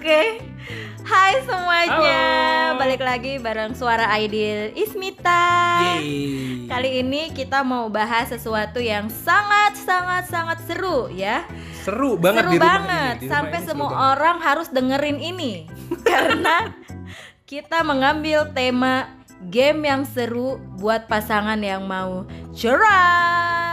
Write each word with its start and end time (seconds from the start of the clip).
Oke. 0.00 0.40
Hai 1.04 1.44
semuanya. 1.44 1.92
Halo. 2.72 2.80
Balik 2.80 3.04
lagi 3.04 3.36
bareng 3.36 3.76
Suara 3.76 4.08
Aidil 4.08 4.72
Ismita. 4.72 5.44
Yeay. 6.00 6.64
Kali 6.64 7.04
ini 7.04 7.28
kita 7.36 7.60
mau 7.60 7.84
bahas 7.92 8.32
sesuatu 8.32 8.80
yang 8.80 9.12
sangat 9.12 9.76
sangat 9.76 10.24
sangat 10.32 10.58
seru 10.64 11.12
ya. 11.12 11.44
Seru 11.84 12.16
banget 12.16 12.48
seru 12.48 12.52
di 12.56 12.56
rumah 12.56 12.80
banget. 12.80 12.88
ini. 12.88 13.20
Di 13.20 13.26
rumah 13.28 13.32
Sampai 13.36 13.58
ini 13.60 13.68
semua 13.68 13.90
banget. 13.92 14.08
orang 14.16 14.36
harus 14.40 14.68
dengerin 14.72 15.18
ini. 15.20 15.52
Karena 16.08 16.56
kita 17.44 17.84
mengambil 17.84 18.48
tema 18.56 19.20
game 19.52 19.84
yang 19.84 20.08
seru 20.08 20.56
buat 20.80 21.12
pasangan 21.12 21.60
yang 21.60 21.84
mau 21.84 22.24
cerai. 22.56 23.69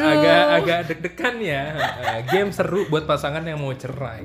Agak 0.00 0.44
agak 0.56 0.78
deg-degan 0.88 1.36
ya. 1.38 1.62
Eh, 1.76 2.20
Game 2.28 2.50
seru 2.50 2.88
buat 2.88 3.04
pasangan 3.04 3.44
yang 3.44 3.60
mau 3.60 3.72
cerai. 3.72 4.24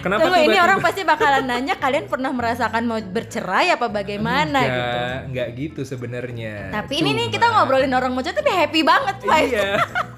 Kenapa 0.00 0.32
Tunggu, 0.32 0.48
ini 0.48 0.56
orang 0.56 0.80
pasti 0.80 1.04
bakalan 1.04 1.44
nanya 1.44 1.76
kalian 1.76 2.08
pernah 2.08 2.32
merasakan 2.32 2.88
mau 2.88 2.96
bercerai 2.96 3.68
apa 3.76 3.92
bagaimana 3.92 4.58
Enggak, 4.64 4.72
gitu. 4.72 5.28
enggak 5.28 5.48
gitu 5.60 5.80
sebenarnya. 5.84 6.72
Tapi 6.72 7.04
ini 7.04 7.10
nih 7.12 7.26
Cuma- 7.28 7.34
kita 7.36 7.46
ngobrolin 7.52 7.92
orang 7.92 8.10
mau 8.16 8.24
cerai 8.24 8.40
tapi 8.40 8.48
happy 8.48 8.80
banget, 8.80 9.16
Pak. 9.20 9.38
Iya. 9.44 9.70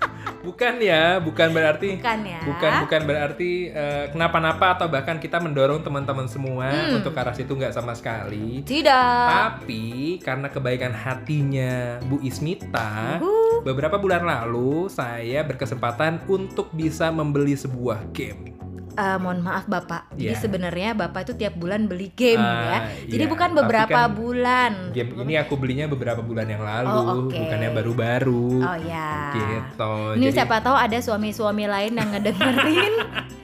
bukan 0.42 0.74
ya, 0.78 1.18
bukan 1.18 1.48
berarti 1.50 1.96
Bukan 1.96 2.20
ya. 2.22 2.40
Bukan 2.42 2.72
bukan 2.82 3.02
berarti 3.06 3.50
eh, 3.68 4.04
kenapa-napa 4.10 4.76
atau 4.76 4.86
bahkan 4.86 5.16
kita 5.16 5.38
mendorong 5.38 5.80
teman-teman 5.80 6.26
semua 6.26 6.68
Hmm. 6.68 6.98
untuk 6.98 7.14
ke 7.14 7.20
arah 7.22 7.34
situ 7.34 7.54
nggak 7.54 7.72
sama 7.72 7.94
sekali. 7.94 8.60
Tidak. 8.62 9.26
Tapi 9.30 10.18
karena 10.18 10.50
kebaikan 10.50 10.92
hatinya 10.92 12.02
Bu 12.04 12.18
Ismita, 12.20 13.18
Uhuh. 13.18 13.62
beberapa 13.62 13.96
bulan 13.96 14.22
lalu 14.22 14.86
saya 14.86 15.42
berkesempatan 15.42 16.26
untuk 16.26 16.68
bisa 16.72 17.08
membeli 17.08 17.54
sebuah 17.54 18.10
game. 18.10 18.52
Eh, 18.92 19.16
mohon 19.16 19.40
maaf 19.40 19.64
Bapak. 19.64 20.12
Jadi 20.12 20.36
Iya. 20.36 20.40
sebenarnya 20.40 20.92
Bapak 20.92 21.24
itu 21.24 21.32
tiap 21.32 21.56
bulan 21.56 21.88
beli 21.88 22.12
game 22.12 22.36
Ah, 22.36 22.60
ya. 22.60 22.78
Jadi 23.08 23.24
iya. 23.24 23.32
bukan 23.32 23.50
Tapi 23.50 23.58
beberapa 23.64 24.00
kan 24.04 24.12
bulan. 24.12 24.72
Game 24.92 25.10
ini 25.18 25.34
aku 25.34 25.54
belinya 25.56 25.88
beberapa 25.88 26.20
bulan 26.20 26.44
yang 26.44 26.60
lalu, 26.60 26.92
Oh, 26.92 27.04
oke. 27.24 27.32
bukannya 27.32 27.70
baru-baru. 27.72 28.48
Oh 28.60 28.78
ya. 28.84 29.32
Gitu. 29.32 29.92
Ini 30.20 30.26
Jadi- 30.28 30.36
siapa 30.36 30.60
tahu 30.60 30.76
ada 30.76 30.98
suami-suami 30.98 31.64
lain 31.64 31.92
yang 31.96 32.08
ngedengerin 32.10 32.94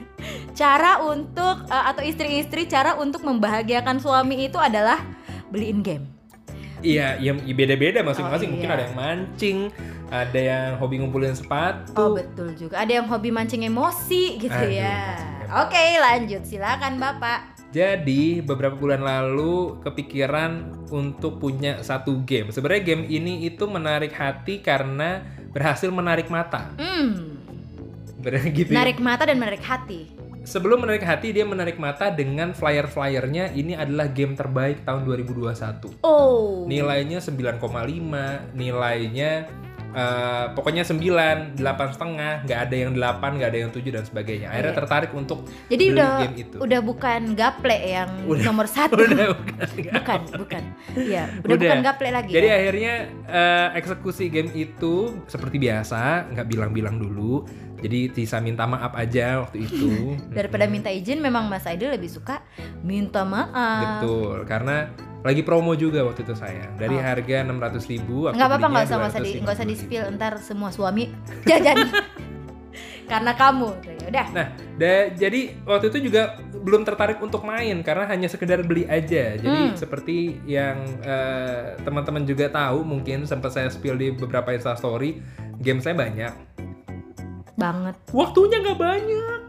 cara 0.59 1.01
untuk 1.01 1.65
eh, 1.65 1.85
atau 1.89 2.03
istri-istri 2.03 2.69
cara 2.69 2.93
untuk 2.93 3.25
membahagiakan 3.25 3.97
suami 3.97 4.45
itu 4.45 4.61
adalah 4.61 5.01
beliin 5.49 5.81
game. 5.81 6.05
Iya, 6.79 7.19
ya 7.19 7.35
beda-beda 7.51 7.99
masing-masing. 7.99 8.49
Oh, 8.49 8.53
Mungkin 8.55 8.69
iya. 8.69 8.77
ada 8.77 8.83
yang 8.87 8.95
mancing, 8.95 9.57
ada 10.09 10.39
yang 10.39 10.81
hobi 10.81 11.01
ngumpulin 11.01 11.37
sepatu. 11.37 11.93
Oh 11.93 12.17
betul 12.17 12.53
juga. 12.57 12.81
Ada 12.81 13.01
yang 13.01 13.07
hobi 13.07 13.29
mancing 13.29 13.65
emosi 13.65 14.41
gitu 14.41 14.53
Aduh, 14.53 14.73
ya. 14.73 15.17
Oke 15.65 15.97
lanjut 16.01 16.45
silakan 16.45 16.97
Bapak. 16.97 17.59
Jadi 17.69 18.41
beberapa 18.41 18.73
bulan 18.73 19.05
lalu 19.05 19.77
kepikiran 19.85 20.73
untuk 20.89 21.37
punya 21.37 21.85
satu 21.85 22.25
game. 22.25 22.49
Sebenarnya 22.49 22.81
game 22.81 23.05
ini 23.05 23.45
itu 23.45 23.69
menarik 23.69 24.09
hati 24.09 24.65
karena 24.65 25.21
berhasil 25.53 25.93
menarik 25.93 26.33
mata. 26.33 26.73
Hmm. 26.81 27.37
Benar 28.17 28.49
gitu. 28.49 28.73
ya? 28.73 28.81
Menarik 28.81 28.97
mata 28.97 29.23
dan 29.29 29.37
menarik 29.37 29.61
hati. 29.61 30.09
Sebelum 30.49 30.81
menarik 30.81 31.05
hati 31.05 31.29
dia 31.29 31.45
menarik 31.45 31.77
mata 31.77 32.09
dengan 32.09 32.57
flyer-flyernya 32.57 33.53
ini 33.53 33.77
adalah 33.77 34.09
game 34.09 34.33
terbaik 34.33 34.81
tahun 34.81 35.05
2021. 35.05 36.01
Oh. 36.01 36.65
Nilainya 36.65 37.21
9,5, 37.21 38.57
nilainya 38.57 39.45
eh, 39.91 40.45
pokoknya 40.51 40.83
9, 40.83 41.55
8 41.55 41.61
setengah, 41.91 42.33
nggak 42.43 42.59
ada 42.59 42.75
yang 42.75 42.91
8, 42.91 43.29
nggak 43.35 43.49
ada 43.49 43.59
yang 43.59 43.71
7 43.71 43.89
dan 43.89 44.03
sebagainya. 44.03 44.47
Akhirnya 44.47 44.71
Iya. 44.71 44.79
tertarik 44.79 45.11
untuk 45.11 45.39
Jadi 45.65 45.83
beli 45.83 45.95
udah 45.95 46.11
game 46.19 46.35
itu. 46.37 46.55
udah 46.57 46.79
bukan 46.81 47.21
gaple 47.33 47.77
yang 47.79 48.09
Udah- 48.23 48.45
nomor 48.45 48.67
satu. 48.75 48.95
Udah, 48.95 49.27
bukan. 49.33 49.67
bukan, 49.91 50.19
bukan. 50.37 50.63
Iya, 50.93 51.23
udah, 51.39 51.47
Udah. 51.47 51.57
bukan 51.59 51.79
gaple 51.81 52.09
lagi. 52.11 52.31
Jadi 52.31 52.47
ya? 52.47 52.55
akhirnya 52.55 52.93
eh, 53.25 53.67
eksekusi 53.75 54.25
game 54.27 54.51
itu 54.53 54.93
seperti 55.25 55.57
biasa, 55.57 56.01
nggak 56.29 56.47
bilang-bilang 56.47 56.95
dulu. 56.95 57.45
Jadi 57.79 58.11
Tisa 58.11 58.37
minta 58.37 58.63
maaf 58.63 58.91
aja 58.93 59.39
waktu 59.39 59.63
itu. 59.63 60.13
Daripada 60.35 60.65
minta 60.65 60.87
izin 60.87 61.17
memang 61.17 61.45
Mas 61.45 61.63
Aidil 61.63 61.89
lebih 61.89 62.07
suka 62.07 62.43
minta 62.79 63.23
maaf. 63.23 64.03
Betul, 64.03 64.43
karena 64.43 64.91
lagi 65.19 65.41
promo 65.41 65.73
juga 65.73 66.01
waktu 66.01 66.21
itu 66.21 66.31
sayang. 66.31 66.75
Dari 66.75 66.93
Oh. 66.93 67.01
harga 67.01 67.37
600.000 67.41 67.87
ribu, 67.89 68.15
Nggak 68.27 68.39
apa-apa 68.45 68.67
nggak 68.67 68.85
usah 68.85 68.95
nggak 68.97 69.11
usah 69.11 69.21
di 69.21 69.31
nggak 69.37 69.55
usah 69.55 69.67
di 69.67 69.75
spill 69.75 70.03
ntar 70.13 70.33
semua 70.39 70.69
suami 70.69 71.11
jajan. 71.49 71.75
Karena 73.03 73.33
kamu. 73.33 73.69
Ya 73.81 74.05
udah. 74.07 74.25
Nah, 74.31 74.47
da- 74.75 75.09
jadi 75.11 75.57
waktu 75.63 75.89
itu 75.89 75.99
juga 76.03 76.37
belum 76.53 76.83
tertarik 76.83 77.17
untuk 77.17 77.41
main 77.41 77.81
karena 77.81 78.05
hanya 78.05 78.27
sekedar 78.27 78.61
beli 78.61 78.85
aja. 78.85 79.33
Jadi 79.33 79.49
Hmm. 79.65 79.73
seperti 79.73 80.37
yang 80.45 80.77
eh, 81.01 81.73
teman-teman 81.81 82.21
juga 82.23 82.45
tahu, 82.47 82.83
mungkin 82.83 83.25
sempat 83.25 83.49
saya 83.49 83.67
spill 83.67 83.97
di 83.97 84.11
beberapa 84.11 84.53
Insta 84.53 84.75
Story, 84.75 85.17
game 85.57 85.79
saya 85.79 85.97
banyak. 85.97 86.48
Banget. 87.59 87.95
Waktunya 88.09 88.57
nggak 88.63 88.79
banyak. 88.79 89.41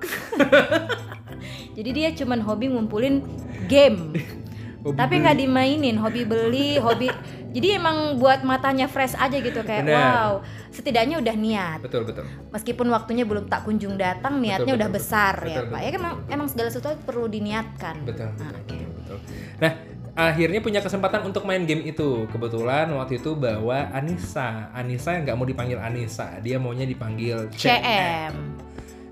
Jadi 1.79 1.91
dia 1.95 2.09
cuman 2.13 2.43
hobi 2.43 2.67
ngumpulin 2.69 3.23
game. 3.71 4.11
Hobi 4.81 4.97
Tapi 4.97 5.21
nggak 5.21 5.37
dimainin, 5.37 6.01
hobi 6.01 6.25
beli, 6.25 6.81
hobi. 6.81 7.13
Jadi 7.55 7.77
emang 7.77 8.17
buat 8.17 8.41
matanya 8.41 8.89
fresh 8.89 9.13
aja 9.13 9.37
gitu 9.37 9.61
kayak 9.61 9.85
Benar. 9.85 10.01
wow, 10.01 10.33
setidaknya 10.73 11.21
udah 11.21 11.37
niat. 11.37 11.79
Betul 11.85 12.09
betul. 12.09 12.25
Meskipun 12.49 12.89
waktunya 12.89 13.29
belum 13.29 13.45
tak 13.45 13.69
kunjung 13.69 14.01
datang, 14.01 14.41
niatnya 14.41 14.73
Betul, 14.73 14.81
udah 14.81 14.89
betul, 14.89 15.05
besar 15.05 15.35
betul, 15.37 15.53
ya, 15.53 15.59
betul, 15.61 15.69
Pak. 15.69 15.81
Ya 15.85 15.85
betul. 15.85 16.01
emang 16.01 16.15
emang 16.33 16.47
segala 16.49 16.69
sesuatu 16.73 16.97
perlu 17.05 17.29
diniatkan. 17.29 17.95
Betul, 18.09 18.29
Nah, 18.33 18.51
betul, 18.57 18.79
betul, 18.81 19.17
betul. 19.21 19.37
Nah, 19.61 19.73
akhirnya 20.15 20.61
punya 20.63 20.81
kesempatan 20.81 21.27
untuk 21.27 21.45
main 21.47 21.67
game 21.67 21.87
itu. 21.87 22.27
Kebetulan 22.31 22.91
waktu 22.95 23.19
itu 23.19 23.35
bawa 23.35 23.91
Anissa. 23.93 24.71
Anissa 24.75 25.15
yang 25.17 25.29
nggak 25.29 25.37
mau 25.39 25.47
dipanggil 25.47 25.79
Anissa, 25.79 26.39
dia 26.41 26.57
maunya 26.57 26.87
dipanggil 26.87 27.51
CM. 27.55 27.81
CM. 27.81 28.35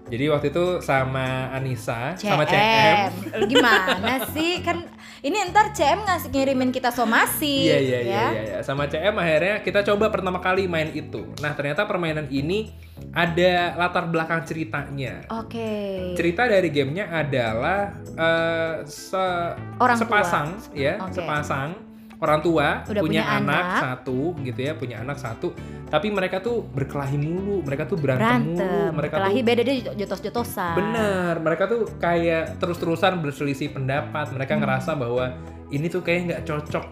Jadi 0.09 0.25
waktu 0.27 0.47
itu 0.49 0.65
sama 0.81 1.53
Anissa, 1.53 2.17
CM. 2.17 2.33
sama 2.33 2.45
CM. 2.45 3.13
Gimana 3.45 4.25
sih? 4.29 4.61
Kan 4.61 4.89
ini 5.19 5.37
ntar 5.47 5.71
CM 5.71 6.01
ngasih 6.01 6.29
ngirimin 6.29 6.71
kita 6.71 6.89
somasi. 6.89 7.67
Iya 7.67 7.79
iya 7.79 7.99
iya 7.99 7.99
ya. 8.01 8.27
iya 8.27 8.43
iya. 8.43 8.59
sama 8.61 8.87
CM 8.87 9.15
akhirnya 9.15 9.61
kita 9.61 9.85
coba 9.85 10.09
pertama 10.09 10.39
kali 10.39 10.65
main 10.65 10.89
itu. 10.91 11.29
Nah, 11.39 11.53
ternyata 11.53 11.85
permainan 11.85 12.27
ini 12.29 12.73
ada 13.11 13.75
latar 13.75 14.07
belakang 14.07 14.43
ceritanya. 14.43 15.27
Oke. 15.31 16.15
Cerita 16.15 16.45
dari 16.45 16.69
gamenya 16.69 17.11
adalah 17.11 17.93
eh, 18.11 18.75
se- 18.85 19.55
Orang 19.77 19.95
tua. 19.95 20.03
sepasang 20.03 20.49
ya, 20.73 20.99
Oke. 20.99 21.15
sepasang 21.15 21.88
orang 22.19 22.41
tua 22.43 22.83
Udah 22.85 23.03
punya, 23.03 23.23
punya 23.23 23.23
anak, 23.31 23.63
anak. 23.63 23.81
satu 23.81 24.19
gitu 24.43 24.61
ya, 24.61 24.73
punya 24.75 24.97
anak 25.01 25.17
satu. 25.17 25.55
Tapi 25.89 26.11
mereka 26.11 26.43
tuh 26.43 26.67
berkelahi 26.67 27.17
mulu, 27.17 27.63
mereka 27.63 27.87
tuh 27.87 27.97
berantem, 27.97 28.43
mulu, 28.43 28.59
Berantem. 28.59 28.91
mereka 28.93 29.15
Kelahi 29.17 29.39
tuh 29.41 29.47
beda 29.47 29.63
dia 29.63 29.77
jotos-jotosan. 29.95 30.75
Bener, 30.75 31.33
mereka 31.39 31.65
tuh 31.65 31.81
kayak 31.97 32.59
terus-terusan 32.59 33.23
berselisih 33.23 33.71
pendapat. 33.71 34.35
Mereka 34.35 34.53
Hmm. 34.53 34.61
ngerasa 34.63 34.91
bahwa 34.93 35.25
ini 35.71 35.87
tuh 35.87 36.03
kayaknya 36.03 36.25
nggak 36.35 36.43
cocok. 36.45 36.87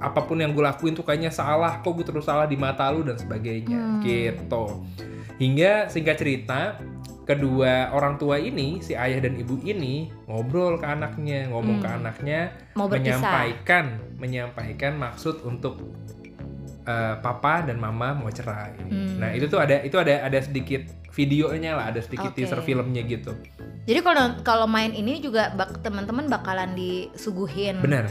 Apa 0.00 0.20
pun 0.24 0.40
yang 0.40 0.56
gue 0.56 0.64
lakuin 0.64 0.96
tuh 0.96 1.04
kayaknya 1.04 1.28
salah. 1.28 1.84
Kok 1.84 1.92
gue 2.00 2.04
terus 2.08 2.24
salah 2.24 2.48
di 2.48 2.56
mata 2.56 2.88
lu 2.88 3.04
dan 3.04 3.20
sebagainya. 3.20 3.76
Hmm. 3.76 4.00
Gitu. 4.00 4.64
Hingga 5.40 5.88
singkat 5.88 6.20
cerita, 6.20 6.76
kedua 7.24 7.88
orang 7.90 8.14
tua 8.14 8.36
ini, 8.36 8.78
si 8.78 8.92
ayah 8.92 9.18
dan 9.18 9.34
ibu 9.34 9.56
ini 9.58 10.12
ngobrol 10.26 10.76
ke 10.76 10.84
anaknya, 10.84 11.48
ngomong 11.48 11.80
Hmm. 11.80 11.84
ke 11.84 11.88
anaknya, 11.90 12.40
Mau 12.74 12.86
berpisah. 12.86 13.16
menyampaikan, 13.16 13.84
menyampaikan 14.16 14.92
maksud 14.94 15.40
untuk 15.42 15.80
eh, 16.82 17.14
papa 17.16 17.62
dan 17.62 17.76
mama 17.76 18.12
mau 18.12 18.28
cerai. 18.28 18.72
Hmm. 18.82 19.16
Nah 19.16 19.30
itu 19.30 19.46
tuh 19.46 19.60
ada 19.60 19.78
itu 19.78 19.94
ada 19.94 20.24
ada 20.24 20.38
sedikit 20.40 20.80
videonya 21.10 21.76
lah, 21.76 21.92
ada 21.92 22.00
sedikit 22.00 22.32
Oke. 22.32 22.40
teaser 22.40 22.60
filmnya 22.60 23.00
gitu. 23.02 23.36
Jadi 23.84 24.00
kalau 24.00 24.24
kalau 24.42 24.66
main 24.66 24.90
ini 24.90 25.20
juga 25.20 25.52
bak, 25.52 25.80
teman-teman 25.80 26.26
bakalan 26.26 26.72
disuguhin 26.72 27.78
Benar, 27.78 28.08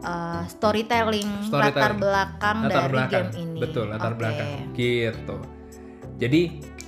uh, 0.00 0.40
storytelling, 0.46 1.26
Storytelling. 1.42 1.74
latar 1.74 1.92
belakang 1.94 2.56
latar 2.64 2.70
dari 2.80 2.92
belakang. 2.92 3.10
game 3.10 3.30
ini. 3.36 3.58
Betul, 3.60 3.84
latar 3.88 4.10
Oke. 4.10 4.18
belakang. 4.18 4.48
Gitu. 4.72 5.36
Jadi 6.14 6.40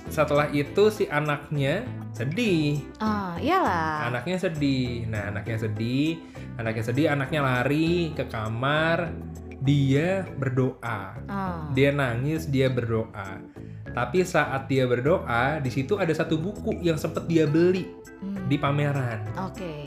setelah 0.07 0.47
itu 0.51 0.89
si 0.89 1.05
anaknya 1.07 1.83
sedih. 2.15 2.81
Ah, 2.97 3.37
iyalah. 3.37 4.09
Anaknya 4.09 4.37
sedih. 4.41 5.05
Nah, 5.07 5.29
anaknya 5.29 5.57
sedih, 5.61 6.17
anaknya 6.57 6.83
sedih, 6.83 7.07
anaknya 7.13 7.41
lari 7.43 8.11
ke 8.15 8.25
kamar, 8.25 9.13
dia 9.61 10.25
berdoa. 10.37 11.17
Ah. 11.27 11.67
Dia 11.73 11.93
nangis, 11.93 12.47
dia 12.49 12.71
berdoa. 12.71 13.41
Tapi 13.91 14.21
saat 14.21 14.69
dia 14.69 14.85
berdoa, 14.85 15.57
di 15.57 15.73
situ 15.73 15.97
ada 15.97 16.13
satu 16.13 16.37
buku 16.37 16.85
yang 16.85 17.01
sempat 17.01 17.25
dia 17.25 17.49
beli 17.49 17.89
Hmm. 18.17 18.49
di 18.49 18.57
pameran. 18.57 19.21
Oke. 19.45 19.85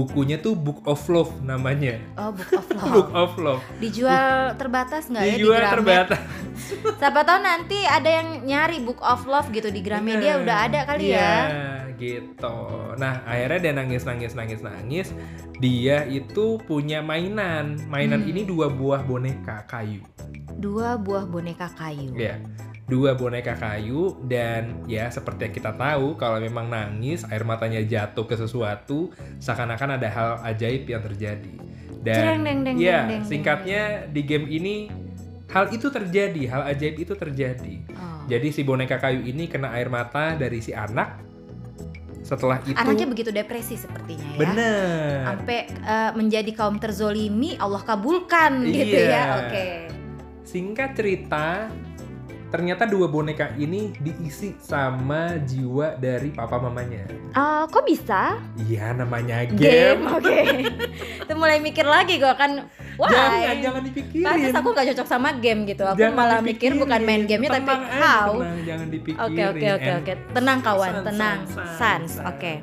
Bukunya 0.00 0.36
tuh 0.36 0.56
Book 0.56 0.80
of 0.84 1.04
Love 1.06 1.36
namanya. 1.40 2.00
Oh, 2.14 2.32
Book 2.32 2.48
of 2.50 2.66
Love. 2.74 2.88
Book 2.90 3.10
of 3.12 3.32
Love. 3.36 3.62
Dijual 3.76 4.28
terbatas 4.54 5.06
nggak 5.06 5.20
ya 5.20 5.28
di 5.28 5.34
Dijual 5.36 5.62
terbatas. 5.68 6.20
Siapa 7.00 7.20
tahu 7.22 7.38
nanti 7.40 7.78
ada 7.82 8.08
yang 8.08 8.28
nyari 8.42 8.80
Book 8.80 9.00
of 9.00 9.24
Love 9.24 9.48
gitu 9.50 9.68
di 9.68 9.80
Gramedia 9.80 10.38
udah 10.38 10.56
ada 10.64 10.80
kali 10.84 11.10
Iya, 11.10 11.20
ya. 11.20 11.36
gitu. 11.94 12.56
Nah, 12.96 13.20
akhirnya 13.22 13.58
dia 13.60 13.72
nangis 13.74 14.02
nangis 14.02 14.32
nangis 14.32 14.60
nangis. 14.60 15.08
Dia 15.56 16.04
itu 16.04 16.56
punya 16.60 17.00
mainan. 17.00 17.76
Mainan 17.86 18.24
Hmm. 18.24 18.30
ini 18.30 18.42
dua 18.42 18.68
buah 18.68 19.00
boneka 19.00 19.64
kayu. 19.66 20.00
Dua 20.54 20.96
buah 20.96 21.24
boneka 21.24 21.68
kayu. 21.70 22.12
Ya. 22.14 22.40
Dua 22.90 23.14
boneka 23.14 23.54
kayu 23.54 24.18
dan 24.26 24.82
ya 24.84 25.06
seperti 25.06 25.46
yang 25.46 25.54
kita 25.54 25.72
tahu 25.72 26.18
kalau 26.18 26.36
memang 26.36 26.66
nangis 26.66 27.22
air 27.24 27.46
matanya 27.46 27.78
jatuh 27.80 28.26
ke 28.26 28.34
sesuatu 28.34 29.08
seakan-akan 29.38 29.94
ada 29.94 30.08
hal 30.10 30.30
ajaib 30.44 30.84
yang 30.84 30.98
terjadi. 31.00 31.54
Cereng, 32.00 32.42
Dan 32.42 32.42
deng, 32.42 32.58
deng, 32.66 32.76
ya 32.76 33.06
deng, 33.06 33.08
deng, 33.08 33.22
singkatnya 33.24 33.82
di 34.08 34.22
game 34.24 34.48
ini 34.48 34.90
hal 35.46 35.70
itu 35.70 35.86
terjadi, 35.86 36.42
hal 36.48 36.62
ajaib 36.66 36.98
itu 36.98 37.14
terjadi. 37.14 37.74
Oh. 37.92 38.26
Jadi 38.26 38.50
si 38.50 38.62
boneka 38.62 38.98
kayu 38.98 39.22
ini 39.22 39.46
kena 39.46 39.70
air 39.70 39.86
mata 39.86 40.34
dari 40.34 40.58
si 40.58 40.74
anak. 40.74 41.22
Setelah 42.20 42.62
itu 42.62 42.76
Anaknya 42.76 43.06
begitu 43.06 43.30
depresi 43.30 43.74
sepertinya 43.74 44.34
ya. 44.34 44.38
bener. 44.38 45.18
Sampai 45.24 45.58
eh, 45.68 46.10
menjadi 46.14 46.50
kaum 46.52 46.76
terzolimi 46.76 47.54
Allah 47.54 47.80
kabulkan 47.80 48.66
gitu 48.66 48.96
Iya. 48.98 49.10
ya. 49.10 49.22
Oke. 49.40 49.66
Singkat 50.42 50.90
cerita, 50.94 51.70
ternyata 52.50 52.82
dua 52.84 53.06
boneka 53.06 53.54
ini 53.54 53.94
diisi 53.96 54.58
sama 54.58 55.38
jiwa 55.40 55.94
dari 55.94 56.30
papa 56.30 56.58
mamanya. 56.58 57.06
Ah, 57.32 57.64
kok 57.64 57.82
bisa? 57.82 58.36
Iya, 58.60 58.92
namanya 58.92 59.46
Game, 59.46 59.56
game. 59.56 60.02
oke. 60.10 60.40
Itu 61.24 61.32
mulai 61.34 61.58
mikir 61.58 61.82
lagi 61.82 62.18
gue 62.18 62.34
kan, 62.34 62.66
wah. 62.94 63.06
Jangan, 63.06 63.56
jangan 63.62 63.82
dipikirin. 63.86 64.26
Pantes 64.26 64.52
aku 64.52 64.68
gak 64.70 64.86
cocok 64.90 65.06
sama 65.06 65.28
game 65.38 65.62
gitu. 65.64 65.82
Aku 65.84 65.94
Jangan 65.96 66.12
malah 66.12 66.38
mikir 66.40 66.74
dipikirin. 66.74 66.82
bukan 66.82 67.00
main 67.00 67.22
gamenya 67.24 67.50
tapi 67.56 67.70
aja, 67.70 67.86
how. 67.96 68.30
tenang, 68.34 68.58
jangan 68.64 68.86
dipikirin. 68.88 69.24
Oke 69.24 69.42
oke 69.48 69.66
oke 69.72 69.90
oke. 69.96 70.12
Tenang 70.30 70.58
kawan, 70.60 70.90
sans, 70.92 71.06
tenang. 71.06 71.38
sans, 71.46 71.70
Sans, 71.72 72.08
sans. 72.10 72.28
oke. 72.28 72.54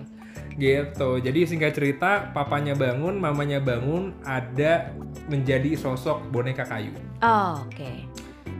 Gitu. 0.57 1.09
Jadi 1.21 1.39
singkat 1.45 1.71
cerita, 1.71 2.33
papanya 2.33 2.73
bangun, 2.73 3.13
mamanya 3.15 3.61
bangun, 3.61 4.09
ada 4.21 4.89
menjadi 5.27 5.77
sosok 5.77 6.27
boneka 6.27 6.65
kayu. 6.65 6.89
Oh, 7.21 7.61
oke. 7.61 7.91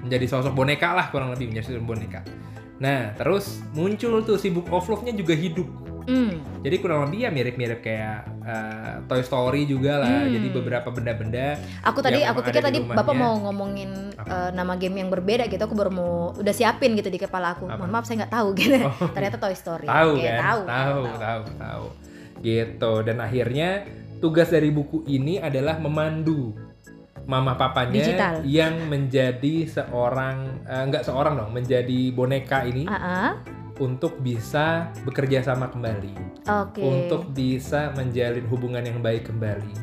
Menjadi 0.07 0.25
sosok 0.31 0.56
boneka 0.56 0.95
lah 0.95 1.12
kurang 1.12 1.36
lebih 1.36 1.51
menjadi 1.51 1.75
sosok 1.75 1.86
boneka. 1.86 2.24
Nah, 2.77 3.13
terus 3.18 3.59
muncul 3.74 4.21
tuh 4.21 4.38
si 4.38 4.54
Book 4.54 4.69
of 4.69 4.86
Love-nya 4.88 5.13
juga 5.13 5.33
hidup. 5.33 5.68
Hmm. 6.07 6.39
Jadi 6.63 6.75
kurang 6.80 7.04
lebih 7.04 7.27
ya 7.27 7.30
mirip-mirip 7.30 7.83
kayak 7.83 8.31
eh, 8.48 8.94
Toy 9.12 9.19
Story 9.27 9.68
juga 9.68 10.00
lah. 10.00 10.24
Hmm. 10.24 10.31
Jadi 10.39 10.48
beberapa 10.56 10.88
benda-benda. 10.88 11.59
Aku 11.83 12.00
tadi 12.00 12.24
aku 12.24 12.39
pikir 12.48 12.63
tadi 12.63 12.80
rumahnya. 12.80 12.95
Bapak 13.04 13.13
mau 13.13 13.36
ngomongin 13.44 14.15
Apa? 14.15 14.48
eh, 14.48 14.50
nama 14.56 14.80
game 14.80 15.04
yang 15.04 15.12
berbeda 15.12 15.51
gitu. 15.51 15.59
Aku 15.59 15.75
baru 15.75 15.92
mau 15.92 16.31
udah 16.39 16.53
siapin 16.56 16.95
gitu 16.95 17.12
di 17.12 17.19
kepala 17.19 17.60
aku. 17.60 17.68
Apa? 17.68 17.83
Mohon 17.83 17.92
maaf 17.92 18.06
saya 18.07 18.24
nggak 18.24 18.33
tahu 18.39 18.48
gitu. 18.56 18.80
Oh. 18.88 19.12
Ternyata 19.19 19.36
Toy 19.36 19.56
Story. 19.60 19.88
Tahu 19.92 20.12
Oke, 20.15 20.24
kan? 20.24 20.39
Tahu, 20.39 20.62
tahu, 20.63 21.01
tahu, 21.19 21.44
tahu. 21.60 21.86
Gitu. 22.39 22.94
Dan 23.03 23.18
akhirnya 23.19 23.69
tugas 24.24 24.48
dari 24.48 24.71
buku 24.71 25.03
ini 25.12 25.44
adalah 25.44 25.75
memandu 25.75 26.56
mama 27.27 27.53
papanya 27.53 27.91
Digital. 27.94 28.35
yang 28.41 28.88
menjadi 28.88 29.68
seorang 29.68 30.63
eh, 30.63 30.81
enggak 30.81 31.03
seorang 31.03 31.35
dong, 31.35 31.51
menjadi 31.51 32.09
boneka 32.09 32.63
ini 32.63 32.88
Ah, 32.88 32.95
ah. 32.95 33.31
untuk 33.77 34.18
bisa 34.18 34.89
bekerja 35.03 35.44
sama 35.44 35.68
kembali, 35.68 36.15
Oke. 36.47 36.81
untuk 36.81 37.29
bisa 37.29 37.91
menjalin 37.94 38.47
hubungan 38.47 38.81
yang 38.81 39.00
baik 39.00 39.27
kembali 39.27 39.75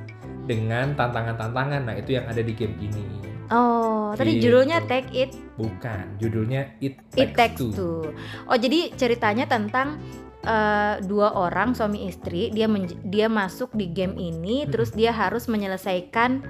dengan 0.45 0.93
tantangan-tantangan. 0.93 1.85
Nah, 1.85 1.95
itu 1.95 2.17
yang 2.17 2.27
ada 2.27 2.41
di 2.41 2.53
game 2.53 2.75
ini. 2.79 3.05
Oh, 3.47 4.17
tadi 4.17 4.35
Gitu. 4.35 4.49
judulnya 4.49 4.81
Take 4.83 5.13
It 5.13 5.31
Bukan, 5.55 6.17
judulnya 6.17 6.75
It 6.81 6.97
It 7.13 7.31
Takes 7.31 7.37
Takes, 7.37 7.59
Two. 7.61 7.71
Two. 7.71 8.03
Oh, 8.45 8.57
jadi 8.57 8.89
ceritanya 8.91 9.45
tentang 9.45 10.01
eh, 10.45 10.95
dua 11.03 11.35
orang 11.35 11.73
suami 11.73 12.07
istri 12.07 12.53
dia 12.53 12.69
dia 13.03 13.27
masuk 13.27 13.73
di 13.73 13.89
game 13.89 14.15
ini 14.15 14.65
Hmm. 14.65 14.71
terus 14.71 14.93
dia 14.93 15.11
harus 15.11 15.49
menyelesaikan 15.49 16.45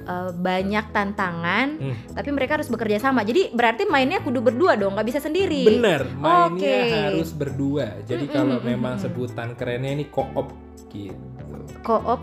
eh, 0.00 0.30
banyak 0.32 0.84
tantangan 0.92 1.68
Hmm. 1.76 1.96
tapi 2.14 2.30
mereka 2.30 2.56
harus 2.56 2.68
bekerja 2.68 3.00
sama. 3.00 3.20
Jadi 3.20 3.52
berarti 3.52 3.84
mainnya 3.84 4.20
kudu 4.20 4.40
berdua 4.40 4.76
dong, 4.76 4.96
nggak 4.96 5.08
bisa 5.08 5.20
sendiri. 5.20 5.66
Bener, 5.66 6.08
mainnya 6.16 6.80
Oke. 6.80 6.96
harus 7.12 7.30
berdua. 7.32 8.00
Jadi 8.04 8.24
Mm-mm, 8.28 8.36
kalau 8.36 8.56
mm-mm, 8.60 8.68
memang 8.68 8.96
sebutan 8.96 9.52
kerennya 9.56 9.92
ini 9.92 10.08
co-op 10.08 10.52
gitu. 10.88 11.56
Co-op. 11.80 12.20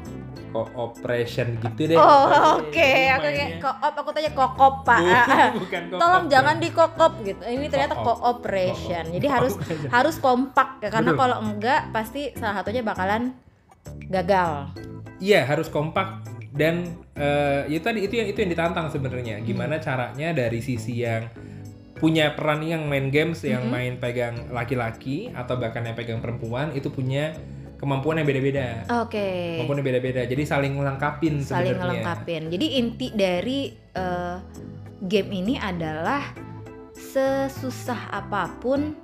Cooperation 0.50 1.48
gitu 1.58 1.82
deh. 1.86 1.98
Oh, 1.98 2.28
oke. 2.58 2.72
Jadi 2.74 3.12
Aku 3.12 3.28
kayak 3.28 3.52
co-op, 3.60 3.94
aku 3.96 4.10
tanya 4.12 4.32
kokop, 4.32 4.76
Pak. 4.82 5.00
Bukan, 5.00 5.50
bukan 5.60 5.82
co-op. 5.90 6.00
Tolong 6.00 6.26
jangan 6.28 6.56
di 6.58 6.70
kokop 6.70 7.14
gitu. 7.22 7.42
Ini 7.42 7.66
ternyata 7.68 7.96
Co-op. 7.96 8.06
cooperation. 8.08 9.04
Co-op. 9.06 9.16
Jadi 9.16 9.28
harus 9.28 9.54
harus 9.90 10.16
kompak 10.18 10.80
ya 10.80 10.90
karena 10.90 11.12
kalau 11.14 11.38
enggak 11.40 11.92
pasti 11.92 12.32
salah 12.34 12.56
satunya 12.58 12.82
bakalan 12.82 13.36
gagal. 14.08 14.72
Iya, 15.18 15.44
harus 15.44 15.68
kompak 15.68 16.22
dan 16.54 16.86
eh, 17.14 17.66
itu 17.68 17.82
tadi 17.82 18.00
itu 18.02 18.14
yang 18.16 18.28
itu 18.28 18.38
yang 18.38 18.52
ditantang 18.52 18.88
sebenarnya. 18.90 19.42
Hmm. 19.42 19.46
Gimana 19.46 19.76
caranya 19.78 20.30
dari 20.32 20.60
sisi 20.60 21.02
yang 21.02 21.30
punya 21.98 22.38
peran 22.38 22.62
yang 22.62 22.86
main 22.86 23.10
games 23.10 23.42
yang 23.42 23.66
Mhm. 23.66 23.72
main 23.74 23.94
pegang 23.98 24.54
laki-laki 24.54 25.34
atau 25.34 25.58
bahkan 25.58 25.82
yang 25.82 25.98
pegang 25.98 26.22
perempuan 26.22 26.70
itu 26.72 26.94
punya 26.94 27.34
kemampuan 27.78 28.18
yang 28.20 28.28
beda-beda. 28.28 28.84
Oke. 29.06 29.58
Kemampuan 29.62 29.78
yang 29.82 29.88
beda-beda. 29.94 30.22
Jadi 30.26 30.44
saling 30.44 30.74
melengkapin 30.74 31.42
saling 31.42 31.78
ngelengkapin. 31.78 32.50
Jadi 32.50 32.66
inti 32.78 33.08
dari 33.14 33.70
eh, 33.74 34.36
game 35.06 35.30
ini 35.32 35.56
adalah 35.62 36.26
sesusah 36.98 38.10
apa 38.10 38.50
pun, 38.58 38.98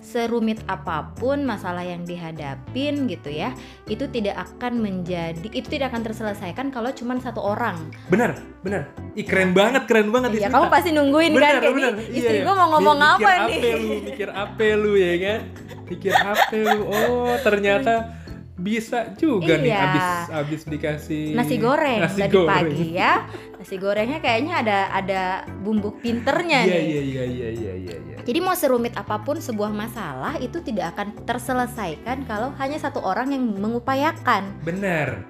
serumit 0.00 0.56
apa 0.64 1.12
pun 1.20 1.44
masalah 1.44 1.84
yang 1.84 2.00
dihadapin 2.08 3.04
gitu 3.04 3.28
ya, 3.28 3.52
itu 3.84 4.08
tidak 4.08 4.40
akan 4.40 4.80
menjadi 4.80 5.44
itu 5.52 5.68
tidak 5.68 5.92
akan 5.92 6.00
terselesaikan 6.08 6.72
kalau 6.72 6.88
cuma 6.96 7.20
satu 7.20 7.44
orang. 7.44 7.92
Bener, 8.08 8.40
bener. 8.64 8.88
Ih 9.12 9.28
keren 9.28 9.52
banget, 9.52 9.84
keren 9.84 10.08
banget 10.08 10.40
Ya 10.40 10.48
nih 10.48 10.56
kamu 10.56 10.66
pasti 10.72 10.90
nungguin 10.96 11.32
kan 11.36 11.60
kayak 11.60 11.74
bener. 11.76 11.92
nih, 12.00 12.06
Iya, 12.08 12.16
istri 12.24 12.36
iya. 12.40 12.44
gua 12.48 12.54
mau 12.56 12.68
ngomong 12.80 12.98
apa 13.04 13.30
mikir 13.52 13.60
nih? 13.60 13.60
lu, 13.76 13.94
mikir 14.08 14.28
apa 14.32 14.64
lu 14.80 14.92
ya 14.96 15.14
kan? 15.20 15.40
Mikir 15.88 16.12
apa 16.12 16.52
lu? 16.52 16.84
Oh, 16.84 17.34
ternyata 17.40 18.14
bisa 18.54 19.14
juga 19.14 19.54
nih 19.54 19.70
Iya. 19.70 19.82
abis 19.86 20.06
abis 20.34 20.60
dikasih 20.66 21.30
Nasi 21.30 21.56
goreng 21.56 22.02
nasi 22.02 22.18
tadi 22.18 22.34
goreng. 22.34 22.50
pagi 22.66 22.86
ya. 22.90 23.22
Nasi 23.54 23.78
gorengnya 23.78 24.18
kayaknya 24.18 24.54
ada 24.58 24.78
ada 24.90 25.22
bumbu 25.56 25.94
pinternya 25.96 26.66
Iya 26.66 26.74
nih. 26.74 26.82
iya 26.82 27.00
iya 27.00 27.24
iya 27.24 27.48
iya 27.48 27.72
iya. 27.78 27.96
iya. 28.02 28.16
Jadi 28.18 28.38
mau 28.38 28.52
serumit 28.52 28.92
apa 28.92 29.22
pun 29.22 29.38
sebuah 29.38 29.70
masalah 29.70 30.36
itu 30.36 30.58
tidak 30.58 30.90
akan 30.92 31.14
terselesaikan 31.22 32.26
kalau 32.26 32.50
hanya 32.58 32.76
satu 32.76 32.98
orang 32.98 33.30
yang 33.30 33.46
mengupayakan. 33.46 34.50
Bener. 34.60 35.22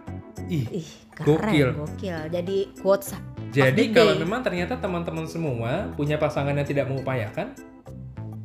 Ih, 0.49 0.65
Ih, 0.81 0.89
keren, 1.13 1.37
Gokil. 1.53 1.69
gokil. 1.77 2.19
Jadi 2.33 2.59
quotes 2.81 3.13
jadi 3.49 3.93
kalau 3.93 4.13
memang 4.15 4.41
ternyata 4.41 4.77
teman-teman 4.77 5.25
semua 5.25 5.89
punya 5.93 6.17
pasangan 6.17 6.53
yang 6.53 6.65
tidak 6.65 6.85
mengupayakan, 6.85 7.57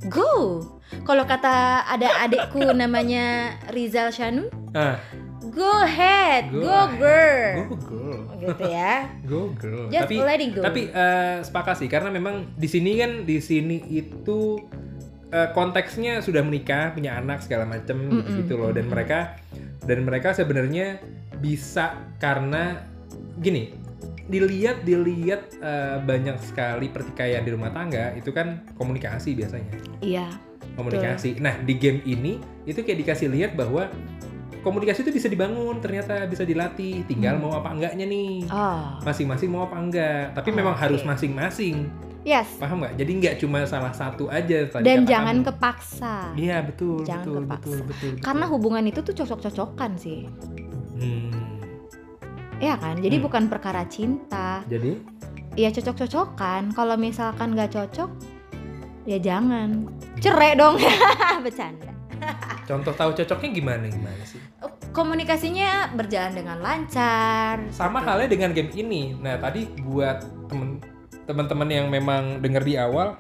go. 0.08 0.34
Kalau 1.04 1.26
kata 1.26 1.86
ada 1.86 2.22
adikku 2.22 2.62
namanya 2.84 3.58
Rizal 3.74 4.14
Shanu, 4.14 4.48
ah, 4.74 5.02
go 5.50 5.70
ahead, 5.82 6.54
Go 6.54 6.62
go, 6.62 6.70
ahead. 6.70 7.00
girl. 7.02 7.54
go 7.66 7.76
girl, 7.82 8.20
Gitu 8.44 8.64
ya. 8.70 8.94
go 9.30 9.42
girl. 9.58 9.86
Just 9.90 10.06
tapi 10.06 10.16
let 10.22 10.40
it 10.40 10.52
go. 10.54 10.62
Tapi 10.62 10.82
eh, 10.90 11.38
sepakat 11.42 11.76
sih 11.82 11.90
karena 11.90 12.14
memang 12.14 12.54
di 12.54 12.68
sini 12.70 12.98
kan 13.00 13.12
di 13.26 13.38
sini 13.42 13.82
itu 13.90 14.62
eh, 15.30 15.50
konteksnya 15.52 16.22
sudah 16.22 16.46
menikah, 16.46 16.94
punya 16.94 17.18
anak 17.18 17.42
segala 17.42 17.66
macem 17.66 17.98
Mm-mm. 17.98 18.46
gitu 18.46 18.60
loh 18.60 18.70
dan 18.70 18.86
mereka 18.86 19.40
dan 19.84 20.06
mereka 20.06 20.32
sebenarnya 20.32 21.02
bisa 21.42 21.98
karena 22.22 22.86
gini 23.42 23.74
dilihat 24.24 24.82
dilihat 24.82 25.42
eh, 25.56 25.98
banyak 26.00 26.40
sekali 26.42 26.88
pertikaian 26.88 27.42
di 27.42 27.52
rumah 27.52 27.70
tangga 27.70 28.12
itu 28.14 28.30
kan 28.30 28.64
komunikasi 28.74 29.34
biasanya 29.34 29.74
Iya. 30.00 30.28
komunikasi. 30.74 31.38
Nah 31.38 31.60
di 31.60 31.76
game 31.76 32.00
ini 32.04 32.38
itu 32.64 32.80
kayak 32.80 33.00
dikasih 33.00 33.28
lihat 33.28 33.52
bahwa 33.54 33.92
komunikasi 34.60 35.04
itu 35.04 35.12
bisa 35.12 35.28
dibangun 35.28 35.78
ternyata 35.78 36.24
bisa 36.24 36.42
dilatih 36.42 37.04
tinggal 37.04 37.36
Hmm. 37.36 37.44
mau 37.44 37.54
apa 37.54 37.70
enggaknya 37.70 38.06
nih 38.06 38.48
Oh. 38.48 38.96
masing-masing 39.04 39.52
mau 39.52 39.68
apa 39.68 39.76
enggak 39.76 40.32
tapi 40.32 40.50
Oh, 40.50 40.56
memang 40.56 40.74
oke. 40.74 40.82
harus 40.82 41.04
masing-masing 41.04 41.92
Yes. 42.24 42.48
paham 42.56 42.80
nggak 42.80 42.96
jadi 42.96 43.12
nggak 43.14 43.36
cuma 43.38 43.68
salah 43.68 43.92
satu 43.92 44.32
aja 44.32 44.64
tadi 44.66 44.88
Dan 44.88 45.04
jangan 45.04 45.36
kamu. 45.38 45.48
kepaksa. 45.52 46.32
iya 46.34 46.64
betul 46.64 47.04
jangan 47.04 47.20
betul, 47.22 47.36
kepaksa. 47.38 47.60
betul 47.60 47.78
betul 47.84 48.10
betul 48.10 48.24
Karena 48.24 48.46
hubungan 48.48 48.84
itu 48.88 49.00
tuh 49.04 49.12
cocok-cocokan 49.14 49.92
sih. 49.94 50.32
Hmm, 50.96 51.53
Iya 52.60 52.76
kan? 52.78 52.96
Jadi 53.02 53.16
Hmm. 53.18 53.26
bukan 53.26 53.44
perkara 53.50 53.86
cinta. 53.88 54.62
jadi 54.70 55.00
Ya 55.54 55.70
cocok-cocokan. 55.70 56.74
Kalau 56.74 56.98
misalkan 56.98 57.54
nggak 57.54 57.78
cocok, 57.78 58.10
ya 59.06 59.22
jangan. 59.22 59.86
Cerai 60.18 60.58
dong. 60.58 60.82
Bercanda. 61.46 61.94
contoh 62.64 62.96
tahu 62.96 63.12
cocoknya 63.12 63.50
gimana 63.52 63.92
gimana 63.92 64.24
sih 64.24 64.40
komunikasinya 64.94 65.92
berjalan 65.98 66.34
dengan 66.38 66.58
lancar. 66.62 67.68
Sama 67.74 68.00
gitu. 68.00 68.08
halnya 68.08 68.28
dengan 68.30 68.50
game 68.54 68.72
ini. 68.78 69.18
Nah, 69.18 69.42
tadi 69.42 69.66
buat 69.82 70.22
temen 70.48 70.80
teman-teman 71.26 71.68
yang 71.68 71.88
memang 71.90 72.40
dengar 72.40 72.62
di 72.62 72.78
awal 72.78 73.18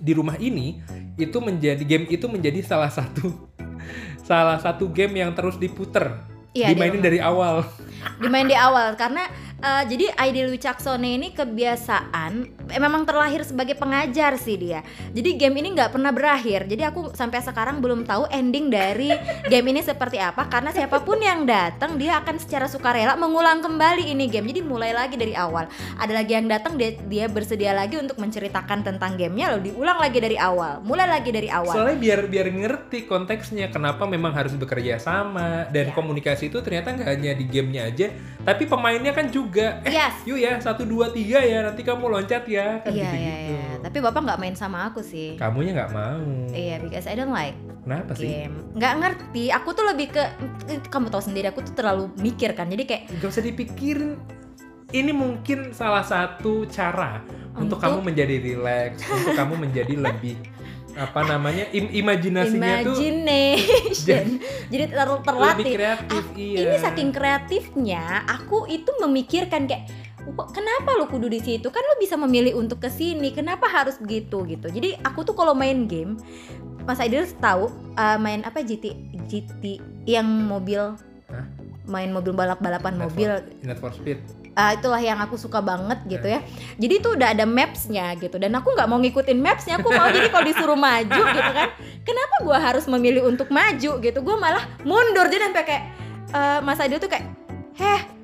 di 0.00 0.16
rumah 0.16 0.40
ini 0.40 0.80
itu 1.20 1.36
menjadi 1.36 1.82
game 1.84 2.08
itu 2.08 2.24
menjadi 2.24 2.64
salah 2.64 2.88
satu 2.88 3.28
salah 4.28 4.56
satu 4.56 4.88
game 4.88 5.20
yang 5.20 5.36
terus 5.36 5.60
diputer 5.60 6.16
Iya, 6.50 6.74
di 6.74 6.74
dimainin 6.74 7.02
dari 7.02 7.18
awal. 7.22 7.62
Dimain 8.18 8.48
di 8.48 8.56
awal 8.58 8.98
karena 8.98 9.28
eh, 9.60 9.84
jadi 9.86 10.06
Aidil 10.16 10.48
Wicaksone 10.48 11.20
ini 11.20 11.28
kebiasaan 11.30 12.32
eh, 12.72 12.80
memang 12.80 13.04
terlahir 13.04 13.44
sebagai 13.44 13.76
pengajar 13.76 14.40
sih 14.40 14.56
dia. 14.56 14.80
Jadi 15.12 15.36
game 15.36 15.60
ini 15.60 15.76
nggak 15.76 15.92
pernah 15.92 16.08
berakhir. 16.10 16.64
Jadi 16.64 16.82
aku 16.82 17.12
sampai 17.12 17.44
sekarang 17.44 17.84
belum 17.84 18.08
tahu 18.08 18.30
ending 18.32 18.72
dari 18.72 19.12
game 19.52 19.66
ini 19.70 19.84
seperti 19.84 20.16
apa 20.16 20.48
karena 20.48 20.72
siapa 20.72 21.02
pun 21.04 21.20
yang 21.20 21.44
datang 21.44 22.00
dia 22.00 22.16
akan 22.22 22.40
secara 22.40 22.64
sukarela 22.64 23.18
mengulang 23.20 23.60
kembali 23.60 24.08
ini 24.08 24.30
game. 24.30 24.48
Jadi 24.48 24.64
mulai 24.64 24.96
lagi 24.96 25.20
dari 25.20 25.36
awal. 25.36 25.68
Ada 26.00 26.12
lagi 26.16 26.32
yang 26.32 26.48
datang 26.48 26.80
dia, 26.80 26.96
dia 27.10 27.26
bersedia 27.28 27.76
lagi 27.76 28.00
untuk 28.00 28.16
menceritakan 28.16 28.80
tentang 28.86 29.20
gamenya 29.20 29.52
lalu 29.52 29.74
diulang 29.74 29.98
lagi 30.00 30.18
dari 30.22 30.40
awal. 30.40 30.80
Mulai 30.80 31.06
lagi 31.10 31.30
dari 31.34 31.52
awal. 31.52 31.74
Soalnya 31.74 31.98
biar 32.00 32.20
biar 32.30 32.48
ngerti 32.48 33.04
konteksnya 33.04 33.68
kenapa 33.68 34.08
memang 34.08 34.32
harus 34.32 34.54
bekerja 34.56 34.96
sama 34.96 35.66
dan 35.68 35.90
Ya. 35.90 35.96
komunikasi 35.96 36.54
itu 36.54 36.62
ternyata 36.62 36.94
nggak 36.94 37.08
hanya 37.10 37.32
di 37.34 37.50
gamenya 37.50 37.82
aja 37.90 38.06
tapi 38.46 38.70
pemainnya 38.70 39.10
kan 39.10 39.26
juga 39.26 39.49
eh 39.52 39.90
yes 39.90 40.14
yuk 40.22 40.36
ya 40.36 40.56
satu 40.56 40.82
dua 40.82 41.08
tiga 41.08 41.38
ya 41.38 41.62
nanti 41.62 41.80
kamu 41.80 42.06
loncat 42.08 42.44
ya 42.44 42.78
kan 42.80 42.90
Iya, 42.90 43.02
gitu 43.04 43.16
iya, 43.16 43.36
iya. 43.48 43.64
Tapi 43.80 43.98
bapak 43.98 44.20
nggak 44.20 44.38
main 44.38 44.52
sama 44.52 44.86
aku 44.86 45.00
sih. 45.00 45.34
kamunya 45.34 45.72
nggak 45.74 45.90
mau 45.90 46.20
Iya, 46.50 46.78
because 46.78 47.04
I 47.04 47.14
don't 47.14 47.32
like 47.32 47.56
kenapa 47.80 48.12
sih. 48.12 48.44
Nggak 48.72 48.92
ngerti. 48.96 49.44
Aku 49.50 49.72
tuh 49.72 49.82
lebih 49.82 50.12
ke 50.12 50.22
kamu 50.86 51.08
tahu 51.08 51.22
sendiri. 51.24 51.48
Aku 51.48 51.60
tuh 51.60 51.72
terlalu 51.72 52.12
mikir 52.14 52.52
kan. 52.52 52.68
Jadi 52.68 52.84
kayak 52.84 53.02
Gak 53.16 53.30
usah 53.30 53.40
dipikirin. 53.40 54.20
Ini 54.90 55.10
mungkin 55.10 55.70
salah 55.70 56.02
satu 56.02 56.66
cara 56.66 57.22
untuk, 57.54 57.78
Untuk? 57.78 57.78
kamu 57.78 57.98
menjadi 58.04 58.36
rileks, 58.36 59.00
untuk 59.06 59.32
kamu 59.32 59.54
menjadi 59.56 59.94
lebih 59.96 60.34
apa 60.94 61.20
namanya 61.24 61.70
im- 61.70 61.92
imajinasinya 61.92 62.82
tuh 62.82 62.98
imagination. 62.98 64.24
Jadi 64.72 64.84
terlalu 64.88 65.14
lebih 65.14 65.26
terlatih. 65.26 65.72
kreatif. 65.72 66.22
iya. 66.34 66.58
Ini 66.62 66.76
saking 66.78 67.10
kreatifnya, 67.10 68.02
aku 68.26 68.66
itu 68.66 68.90
memikirkan 68.98 69.64
kayak 69.64 69.86
"Wah, 70.30 70.46
kenapa 70.46 70.94
lu 70.94 71.06
kudu 71.06 71.26
di 71.26 71.38
situ? 71.38 71.68
Kan 71.68 71.82
lu 71.82 71.96
bisa 71.96 72.14
memilih 72.14 72.54
untuk 72.54 72.78
ke 72.78 72.88
sini. 72.88 73.30
Kenapa 73.30 73.66
harus 73.66 73.96
begitu 73.96 74.44
gitu? 74.44 74.66
Jadi 74.66 74.98
aku 75.00 75.22
tuh 75.22 75.32
kalau 75.32 75.52
main 75.52 75.84
game, 75.84 76.20
Mas 76.84 76.98
Aidil 76.98 77.24
tahu 77.36 77.68
uh, 77.94 78.18
main 78.18 78.42
apa 78.42 78.60
GT 78.60 78.92
GT 79.26 79.64
yang 80.04 80.26
mobil 80.26 80.96
Hah? 81.28 81.44
main 81.86 82.10
mobil 82.10 82.32
balap-balapan 82.32 82.94
Need 82.94 83.00
for- 83.00 83.08
mobil 83.08 83.30
Need 83.62 83.78
for 83.78 83.92
Speed. 83.92 84.20
Ah, 84.60 84.76
itulah 84.76 85.00
yang 85.00 85.16
aku 85.24 85.40
suka 85.40 85.64
banget 85.64 86.04
gitu 86.04 86.28
ya. 86.28 86.44
Jadi 86.76 87.00
itu 87.00 87.08
udah 87.16 87.32
ada 87.32 87.48
maps-nya 87.48 88.12
gitu 88.20 88.36
dan 88.36 88.52
aku 88.60 88.76
nggak 88.76 88.88
mau 88.92 89.00
ngikutin 89.00 89.40
maps-nya, 89.40 89.80
aku 89.80 89.88
mau 89.88 90.12
jadi 90.12 90.28
kalau 90.28 90.44
disuruh 90.44 90.76
maju 90.76 91.22
gitu 91.32 91.52
kan. 91.56 91.68
Kenapa 92.04 92.34
gua 92.44 92.58
harus 92.60 92.84
memilih 92.84 93.24
untuk 93.24 93.48
maju 93.48 93.90
gitu? 94.04 94.18
Gua 94.20 94.36
malah 94.36 94.68
mundur 94.84 95.32
jadi 95.32 95.48
sampai 95.48 95.64
kayak 95.64 95.84
eh, 96.36 96.58
Mas 96.60 96.76
Adil 96.76 97.00
tuh 97.00 97.08
kayak, 97.08 97.24
"Heh, 97.80 98.19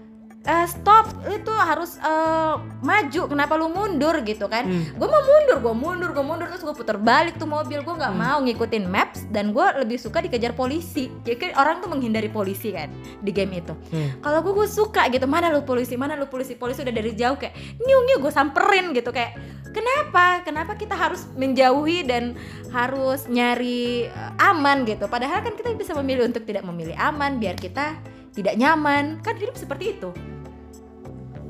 eh, 0.46 0.66
stop, 0.66 1.10
itu 1.26 1.50
harus 1.50 1.98
eh, 1.98 2.54
maju. 2.80 3.22
Kenapa 3.26 3.58
lu 3.58 3.68
mundur 3.68 4.22
gitu 4.22 4.46
kan?" 4.46 4.64
Hmm. 4.64 4.94
Gue 4.94 5.04
mau 5.04 5.20
mundur, 5.20 5.58
gue 5.58 5.74
mundur, 5.74 6.10
gue 6.14 6.24
mundur 6.24 6.46
terus 6.46 6.62
gue 6.62 6.72
puter 6.72 6.96
balik 6.96 7.36
tuh 7.36 7.44
mobil. 7.44 7.82
Gue 7.82 7.92
nggak 7.92 8.14
Hmm. 8.14 8.22
mau 8.22 8.38
ngikutin 8.40 8.84
maps 8.86 9.26
dan 9.28 9.50
gue 9.50 9.66
lebih 9.76 9.98
suka 9.98 10.22
dikejar 10.22 10.54
polisi. 10.54 11.10
Jadi 11.22 11.36
kan 11.36 11.50
orang 11.58 11.78
tuh 11.78 11.90
menghindari 11.90 12.30
polisi 12.30 12.70
kan 12.70 12.86
di 13.18 13.30
game 13.30 13.58
itu 13.58 13.74
Hmm. 13.90 14.20
kalau 14.20 14.38
gue 14.40 14.52
gue 14.54 14.68
suka 14.68 15.08
gitu 15.08 15.26
mana 15.26 15.48
lu 15.48 15.62
polisi 15.62 15.96
mana 15.96 16.14
lu 16.14 16.26
polisi 16.26 16.54
polisi 16.54 16.80
udah 16.80 16.92
dari 16.92 17.12
jauh 17.12 17.34
kayak 17.34 17.52
nyiu 17.78 17.98
nyiu 18.04 18.18
gue 18.20 18.30
samperin 18.30 18.92
gitu 18.92 19.10
kayak 19.10 19.34
kenapa 19.70 20.42
kenapa 20.42 20.74
kita 20.74 20.94
harus 20.94 21.26
menjauhi 21.34 22.04
dan 22.04 22.36
harus 22.70 23.24
nyari 23.26 24.06
eh, 24.06 24.32
aman 24.42 24.84
gitu 24.84 25.06
padahal 25.06 25.40
kan 25.40 25.54
kita 25.54 25.72
bisa 25.74 25.92
memilih 25.94 26.28
untuk 26.28 26.44
tidak 26.44 26.62
memilih 26.62 26.94
aman 26.94 27.36
biar 27.36 27.56
kita 27.56 27.96
tidak 28.32 28.54
nyaman 28.54 29.18
kan 29.20 29.34
hidup 29.34 29.56
seperti 29.56 29.96
itu 29.96 30.12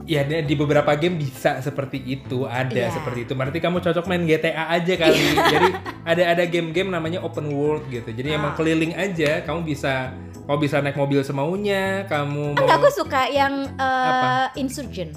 Ya 0.06 0.22
di 0.22 0.54
beberapa 0.54 0.94
game 0.94 1.18
bisa 1.18 1.58
seperti 1.58 1.98
itu, 1.98 2.46
ada 2.46 2.70
Iya. 2.70 2.94
seperti 2.94 3.26
itu. 3.26 3.34
Berarti 3.34 3.58
kamu 3.58 3.82
cocok 3.82 4.06
main 4.06 4.22
GTA 4.22 4.70
aja 4.70 4.94
kali. 4.94 5.18
Jadi 5.34 5.68
ada 6.06 6.22
ada 6.30 6.44
game-game 6.46 6.88
namanya 6.88 7.18
open 7.20 7.50
world 7.50 7.82
gitu. 7.88 8.06
Jadi 8.08 8.30
emang 8.30 8.54
Ah. 8.54 8.56
keliling 8.56 8.94
aja, 8.94 9.42
kamu 9.42 9.66
bisa 9.66 10.14
kamu 10.46 10.58
bisa 10.62 10.78
naik 10.78 10.94
mobil 10.94 11.20
semaunya, 11.20 12.06
kamu 12.06 12.54
mau 12.54 12.62
enggak 12.62 12.78
gue 12.78 12.92
suka 12.94 13.22
yang 13.26 13.66
eh, 13.66 13.82
Apa? 13.82 14.54
insurgent 14.54 15.10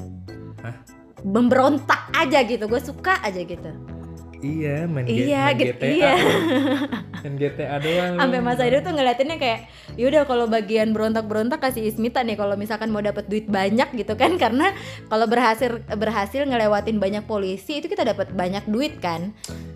Hah? 0.59 0.73
memberontak 1.21 2.09
aja 2.11 2.41
gitu 2.41 2.65
gue 2.65 2.81
suka 2.81 3.21
aja 3.21 3.37
gitu 3.37 3.69
Iya, 4.39 4.87
main, 4.87 5.03
G- 5.03 5.27
Iya, 5.27 5.41
main 5.45 5.57
GTA. 5.57 5.83
iya. 5.85 6.13
main 7.19 7.35
GTA 7.35 7.75
doang. 7.77 8.13
sampai 8.15 8.39
Mas 8.39 8.55
Aidil 8.57 8.79
tuh 8.79 8.91
ngeliatinnya 8.91 9.35
kayak 9.35 9.67
yaudah 9.93 10.23
kalau 10.23 10.47
bagian 10.47 10.89
berontak-berontak 10.89 11.59
kasih 11.59 11.83
Ismita 11.83 12.23
nih 12.23 12.33
kalau 12.33 12.55
misalkan 12.55 12.87
mau 12.87 12.99
dapat 12.99 13.27
duit 13.27 13.43
banyak 13.45 13.91
gitu 13.93 14.15
kan 14.15 14.37
karena 14.41 14.71
kalau 15.05 15.25
berhasil 15.25 15.67
berhasil 15.91 16.41
ngelewatin 16.41 16.95
banyak 16.95 17.23
polisi 17.23 17.77
itu 17.77 17.87
kita 17.87 18.07
dapat 18.07 18.31
banyak 18.31 18.63
duit 18.65 18.95
kan 18.97 19.35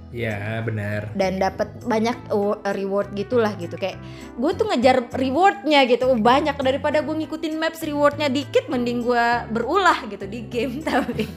Iya, 0.10 0.62
benar. 0.62 1.10
dan 1.12 1.36
dapat 1.38 1.74
banyak 1.84 2.16
uh, 2.30 2.56
reward 2.72 3.12
gitulah 3.12 3.52
gitu 3.58 3.76
kayak 3.76 3.98
gue 4.34 4.52
tuh 4.54 4.70
ngejar 4.70 5.10
rewardnya 5.12 5.84
gitu 5.84 6.06
uh, 6.06 6.16
banyak 6.16 6.56
daripada 6.56 7.02
gue 7.02 7.16
ngikutin 7.18 7.58
maps 7.58 7.82
rewardnya 7.82 8.30
dikit 8.30 8.70
mending 8.70 9.02
gue 9.02 9.26
berulah 9.50 10.06
gitu 10.08 10.24
di 10.24 10.46
game 10.46 10.80
tapi 10.86 11.28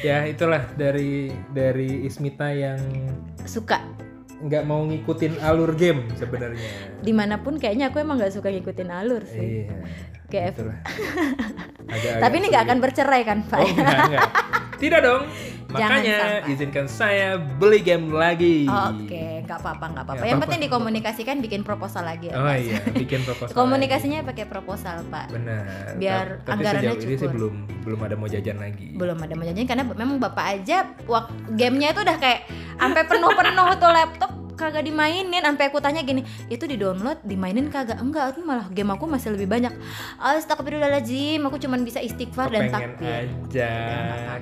Ya, 0.00 0.24
itulah 0.24 0.64
dari 0.74 1.28
dari 1.50 2.04
Ismita 2.04 2.48
yang 2.48 2.80
suka 3.44 3.84
nggak 4.40 4.64
mau 4.64 4.80
ngikutin 4.82 5.36
alur 5.38 5.76
game 5.76 6.08
sebenarnya. 6.16 6.64
di 6.98 7.12
mana 7.12 7.36
pun 7.36 7.60
kayaknya 7.60 7.92
aku 7.92 8.00
emang 8.00 8.16
nggak 8.16 8.32
suka 8.32 8.48
ngikutin 8.48 8.88
alur 8.88 9.20
sih 9.22 9.68
Iya. 9.68 9.76
Kayak- 10.26 10.56
itulah. 10.56 10.78
Agak-agak 11.92 12.20
tapi 12.22 12.34
ini 12.34 12.46
nggak 12.48 12.64
akan 12.64 12.78
bercerai 12.80 13.22
kan 13.22 13.38
Pak 13.44 13.58
Oh, 13.58 13.68
enggak, 13.68 13.98
enggak. 14.06 14.28
Tidak 14.80 15.00
dong. 15.04 15.22
Makanya 15.68 16.18
izinkan 16.48 16.88
saya 16.88 17.36
beli 17.36 17.78
game 17.78 18.08
lagi. 18.08 18.64
Oke, 18.64 19.19
nggak 19.50 19.60
apa-apa, 19.66 19.84
nggak 19.90 20.04
apa-apa. 20.06 20.24
Yang 20.30 20.40
penting 20.46 20.60
dikomunikasikan, 20.70 21.36
bikin 21.42 21.60
proposal 21.66 22.06
lagi 22.06 22.30
ya. 22.30 22.38
Oh 22.38 22.54
iya, 22.54 22.78
bikin 22.94 23.26
proposal. 23.26 23.54
Komunikasinya 23.58 24.22
pakai 24.22 24.46
proposal, 24.46 25.02
Pak. 25.10 25.34
Benar. 25.34 25.98
biar 25.98 26.26
Ta- 26.46 26.54
tapi 26.54 26.62
anggarannya 26.62 26.94
ini 26.94 27.02
sih 27.02 27.18
cukup. 27.18 27.34
belum 27.34 27.54
belum 27.82 28.00
ada 28.06 28.14
mau 28.14 28.28
jajan 28.30 28.58
lagi. 28.62 28.94
Belum 28.94 29.18
ada 29.18 29.34
mau 29.34 29.42
janjiin 29.42 29.66
karena 29.66 29.84
memang 29.84 30.22
bapak 30.22 30.46
aja 30.62 30.86
waktu 31.10 31.34
gamenya 31.58 31.90
itu 31.90 32.00
udah 32.06 32.16
kayak 32.22 32.40
sampai 32.78 33.02
penuh-penuh 33.10 33.68
tuh 33.76 33.90
laptop 33.90 34.30
kagak 34.60 34.84
dimainin. 34.84 35.40
Sampai 35.40 35.72
aku 35.72 35.80
tanya 35.80 36.04
gini 36.04 36.20
itu 36.52 36.68
di 36.68 36.76
download 36.76 37.24
dimainin 37.24 37.72
kagak? 37.72 37.96
Enggak 37.96 38.36
itu 38.36 38.44
malah 38.44 38.68
game 38.68 38.92
aku 38.92 39.08
masih 39.08 39.32
lebih 39.32 39.48
banyak. 39.48 39.72
Astagfirullahaladzim 40.20 41.40
aku 41.40 41.56
cuman 41.56 41.80
bisa 41.80 42.04
istighfar 42.04 42.52
dan 42.52 42.68
Pengen 42.68 42.76
takbir. 42.76 43.08
aja 43.08 43.72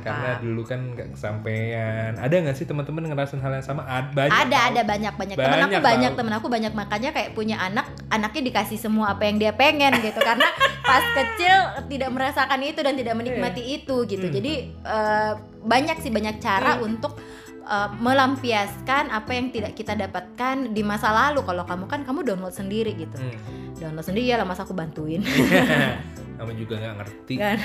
karena 0.03 0.31
dulu 0.43 0.63
kan 0.67 0.81
nggak 0.99 1.09
kesampaian. 1.15 2.19
Ada 2.19 2.35
nggak 2.43 2.57
sih 2.59 2.67
teman-teman 2.67 3.07
ngerasain 3.07 3.39
hal 3.39 3.53
yang 3.55 3.63
sama? 3.63 3.87
Ad, 3.87 4.11
banyak. 4.13 4.35
ada 4.35 4.59
ada 4.75 4.83
banyak 4.83 5.15
banyak 5.15 5.37
temen 5.39 5.55
aku 5.55 5.71
Banyak, 5.71 5.81
banyak 5.87 6.13
temen 6.19 6.35
aku 6.35 6.47
banyak. 6.51 6.73
Makanya 6.75 7.11
kayak 7.15 7.31
punya 7.39 7.57
anak 7.63 7.87
anaknya 8.11 8.51
dikasih 8.51 8.79
semua 8.81 9.15
apa 9.15 9.31
yang 9.31 9.39
dia 9.39 9.55
pengen 9.55 9.95
gitu. 10.03 10.19
Karena 10.19 10.51
pas 10.83 11.05
kecil 11.19 11.57
tidak 11.87 12.11
merasakan 12.11 12.61
itu 12.67 12.81
dan 12.83 12.99
tidak 12.99 13.15
menikmati 13.15 13.63
itu 13.79 14.03
gitu. 14.09 14.27
Hmm. 14.29 14.35
jadi 14.35 14.53
eh, 14.73 15.33
banyak 15.59 15.97
sih 16.01 16.13
banyak 16.13 16.41
cara 16.41 16.79
untuk 16.81 17.19
eh, 17.69 17.89
melampiaskan 17.95 19.13
apa 19.13 19.31
yang 19.31 19.53
tidak 19.53 19.73
kita 19.73 19.93
dapatkan 19.93 20.73
di 20.73 20.81
masa 20.81 21.13
lalu 21.13 21.45
kalau 21.45 21.63
kamu 21.63 21.85
kan 21.85 22.01
kamu 22.03 22.25
download 22.25 22.53
sendiri 22.53 22.97
gitu 22.97 23.21
Hmm. 23.21 23.77
download 23.77 24.03
sendiri 24.03 24.27
ya 24.27 24.41
lah 24.41 24.49
masa 24.49 24.65
aku 24.65 24.73
bantuin 24.73 25.21
Kamu 26.39 26.55
juga 26.55 26.79
nggak 26.79 26.95
ngerti. 27.03 27.35
Kan? 27.35 27.59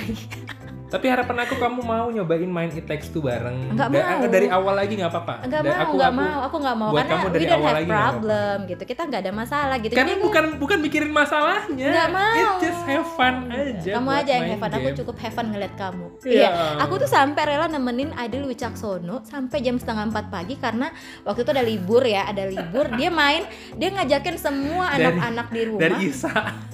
Tapi 0.93 1.09
harapan 1.09 1.37
aku 1.41 1.57
kamu 1.57 1.81
mau 1.81 2.05
nyobain 2.05 2.45
main 2.45 2.69
It 2.69 2.85
Takes 2.85 3.09
Two 3.09 3.25
bareng. 3.25 3.73
Nggak 3.73 3.89
Da- 3.89 4.05
mau. 4.13 4.29
Dari 4.29 4.45
awal 4.45 4.73
lagi 4.77 4.93
nggak 4.93 5.09
apa-apa. 5.09 5.33
Enggak 5.41 5.61
Da- 5.61 5.65
mau, 5.65 5.73
aku- 5.73 5.93
enggak 5.97 6.11
aku- 6.13 6.21
mau, 6.21 6.37
aku 6.39 6.55
enggak 6.61 6.77
mau 6.77 6.89
buat 6.93 7.01
karena 7.01 7.09
kamu 7.11 7.25
we 7.25 7.33
dari 7.33 7.43
don't 7.43 7.53
awal 7.53 7.65
have 7.65 7.73
lagi 7.73 7.87
nggak 7.89 8.05
problem 8.05 8.57
gitu. 8.69 8.83
Kita 8.85 9.01
nggak 9.03 9.21
ada 9.25 9.31
masalah 9.33 9.75
gitu. 9.81 9.93
Karena 9.93 10.05
Jadi 10.05 10.21
bukan 10.21 10.45
bukan 10.61 10.77
mikirin 10.79 11.09
masalahnya. 11.11 11.89
Nggak 11.89 12.09
mau. 12.13 12.37
It 12.37 12.49
just 12.61 12.81
have 12.85 13.07
fun 13.11 13.35
aja. 13.49 13.91
kamu 13.91 14.05
buat 14.05 14.21
aja 14.21 14.31
yang 14.31 14.45
have 14.45 14.61
fun, 14.61 14.69
aku 14.71 14.85
game. 14.85 14.97
cukup 15.01 15.15
have 15.17 15.33
fun 15.33 15.47
ngeliat 15.49 15.73
kamu. 15.73 16.05
Iya. 16.21 16.37
Iya, 16.37 16.49
aku 16.77 16.93
tuh 16.95 17.09
sampai 17.09 17.43
rela 17.43 17.65
nemenin 17.65 18.09
Adil 18.13 18.43
Wicaksono 18.45 19.25
sampai 19.25 19.57
jam 19.59 19.75
setengah 19.75 20.05
empat 20.05 20.29
pagi 20.29 20.55
karena 20.55 20.93
waktu 21.23 21.41
itu 21.41 21.49
ada 21.49 21.63
libur 21.63 22.03
ya, 22.03 22.29
ada 22.29 22.45
libur. 22.45 22.85
Dia 22.93 23.09
main, 23.09 23.41
dia 23.73 23.89
ngajakin 23.89 24.37
semua 24.37 24.93
anak-anak 24.93 25.47
di 25.49 25.61
rumah 25.65 25.81
Dari 25.81 25.97
Isa. 26.05 26.29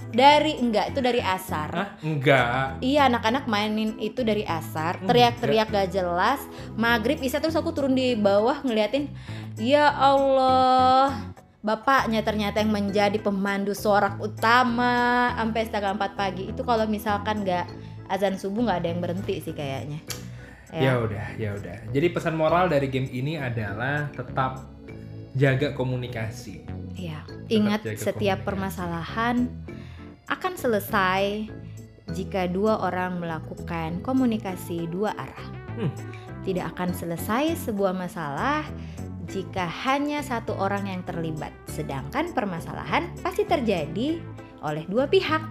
Dari 0.10 0.58
enggak 0.58 0.94
itu 0.94 1.00
dari 1.00 1.22
asar. 1.22 1.70
Hah? 1.70 1.90
Enggak. 2.02 2.82
Iya 2.82 3.10
anak-anak 3.10 3.46
mainin 3.46 3.98
itu 4.02 4.26
dari 4.26 4.44
asar, 4.46 5.00
Hmm, 5.00 5.08
teriak-teriak 5.10 5.70
gak 5.70 5.90
jelas. 5.94 6.42
Maghrib 6.74 7.22
bisa 7.22 7.38
terus 7.38 7.58
aku 7.58 7.70
turun 7.74 7.94
di 7.94 8.18
bawah 8.18 8.62
ngeliatin, 8.66 9.10
ya 9.62 9.94
Allah, 9.94 11.14
bapaknya 11.62 12.24
ternyata 12.24 12.64
yang 12.64 12.72
menjadi 12.72 13.20
pemandu 13.20 13.76
sorak 13.76 14.18
utama 14.18 15.30
sampai 15.36 15.62
setengah 15.68 15.94
4 16.00 16.16
pagi 16.16 16.44
itu 16.50 16.62
kalau 16.64 16.88
misalkan 16.88 17.44
nggak 17.44 17.68
azan 18.08 18.40
subuh 18.40 18.64
nggak 18.66 18.80
ada 18.80 18.90
yang 18.90 19.02
berhenti 19.04 19.44
sih 19.44 19.54
kayaknya 19.54 20.00
Ya 20.70 21.02
udah, 21.02 21.34
ya 21.42 21.58
udah. 21.58 21.90
Jadi 21.90 22.08
pesan 22.14 22.38
moral 22.38 22.70
dari 22.70 22.94
game 22.94 23.10
ini 23.10 23.42
adalah 23.42 24.06
tetap 24.14 24.70
jaga 25.34 25.74
komunikasi. 25.74 26.62
Iya, 26.94 27.26
ingat 27.50 27.82
setiap 27.98 28.46
komunikasi. 28.46 28.46
permasalahan 28.46 29.36
akan 30.30 30.54
selesai 30.56 31.50
jika 32.14 32.50
dua 32.50 32.82
orang 32.82 33.22
melakukan 33.22 34.02
komunikasi 34.02 34.90
dua 34.90 35.14
arah. 35.14 35.48
Hmm. 35.78 35.92
Tidak 36.46 36.66
akan 36.74 36.96
selesai 36.96 37.70
sebuah 37.70 37.94
masalah 37.94 38.66
jika 39.30 39.70
hanya 39.86 40.26
satu 40.26 40.58
orang 40.58 40.90
yang 40.90 41.02
terlibat, 41.06 41.54
sedangkan 41.70 42.34
permasalahan 42.34 43.14
pasti 43.22 43.46
terjadi 43.46 44.18
oleh 44.66 44.84
dua 44.90 45.06
pihak. 45.06 45.46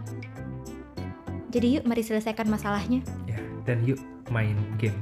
Jadi 1.49 1.81
yuk 1.81 1.85
mari 1.87 2.03
selesaikan 2.03 2.51
masalahnya. 2.51 3.01
Ya, 3.31 3.39
dan 3.63 3.87
yuk 3.87 4.03
main 4.35 4.59
game. 4.77 4.99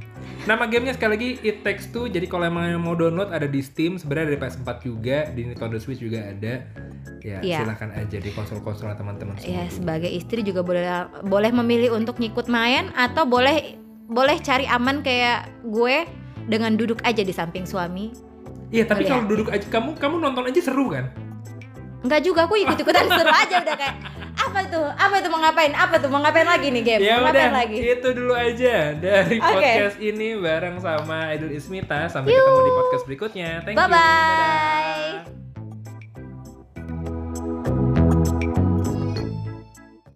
Nama 0.47 0.63
gamenya 0.63 0.95
sekali 0.95 1.11
lagi 1.11 1.29
It 1.43 1.59
Takes 1.59 1.91
Two. 1.91 2.07
Jadi 2.07 2.23
kalau 2.23 2.47
emang 2.47 2.71
mau 2.79 2.95
download 2.95 3.35
ada 3.35 3.43
di 3.43 3.59
Steam, 3.59 3.99
sebenarnya 3.99 4.31
ada 4.31 4.33
di 4.33 4.39
PS4 4.39 4.69
juga, 4.79 5.17
di 5.35 5.41
Nintendo 5.43 5.75
Switch 5.75 5.99
juga 5.99 6.23
ada. 6.23 6.63
Ya, 7.19 7.43
Iya. 7.43 7.67
silahkan 7.67 7.91
aja 7.91 8.15
di 8.15 8.31
konsol-konsol 8.31 8.95
teman-teman. 8.95 9.35
Ya 9.43 9.67
sebagai 9.67 10.07
istri 10.07 10.47
juga 10.47 10.63
boleh 10.63 10.87
boleh 11.27 11.51
memilih 11.51 11.99
untuk 11.99 12.15
ngikut 12.15 12.47
main 12.47 12.95
atau 12.95 13.27
boleh 13.27 13.75
boleh 14.07 14.39
cari 14.39 14.63
aman 14.63 15.03
kayak 15.03 15.51
gue 15.67 16.07
dengan 16.47 16.79
duduk 16.79 17.03
aja 17.03 17.19
di 17.19 17.35
samping 17.35 17.67
suami. 17.67 18.15
Iya, 18.71 18.87
tapi 18.87 19.03
Boleh 19.03 19.11
kalau 19.11 19.23
ya? 19.23 19.27
duduk 19.27 19.47
aja 19.51 19.65
kamu 19.67 19.89
kamu 19.99 20.15
nonton 20.23 20.43
aja 20.47 20.59
seru 20.63 20.87
kan? 20.87 21.11
Enggak 22.07 22.23
juga 22.23 22.47
aku 22.47 22.55
ikut-ikutan 22.55 23.03
seru 23.19 23.31
aja 23.35 23.55
udah 23.67 23.75
kayak 23.75 23.95
apa 24.47 24.61
tuh? 24.71 24.87
Apa 24.87 25.15
tuh 25.19 25.29
mau 25.29 25.39
ngapain? 25.43 25.73
Apa 25.75 25.95
tuh 25.99 26.09
mau 26.09 26.19
ngapain 26.23 26.47
lagi 26.47 26.67
nih 26.71 26.83
game? 26.83 27.01
Ya 27.03 27.19
mau 27.19 27.29
ngapain 27.29 27.51
udah, 27.51 27.59
lagi? 27.59 27.77
itu 27.83 28.09
dulu 28.15 28.33
aja 28.33 28.75
dari 28.95 29.37
Oke. 29.37 29.51
podcast 29.51 29.97
ini 29.99 30.27
bareng 30.39 30.75
sama 30.79 31.17
Idul 31.35 31.51
Ismita. 31.53 32.07
Sampai 32.07 32.33
ketemu 32.33 32.59
di 32.63 32.73
podcast 32.73 33.03
berikutnya. 33.05 33.49
Thank 33.63 33.75
Bye 33.75 33.87
you. 33.87 33.91
Dadah. 33.91 35.25
bye. 35.27 35.46